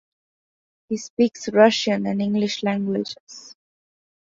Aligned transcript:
He 0.89 0.97
speaks 0.97 1.49
Russian 1.49 2.07
and 2.07 2.23
English 2.23 2.63
languages. 2.63 3.55